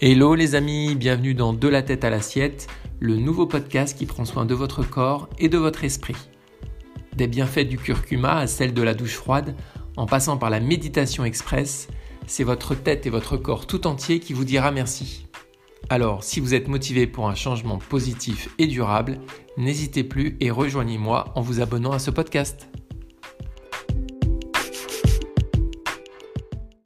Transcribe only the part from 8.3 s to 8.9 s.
à celle de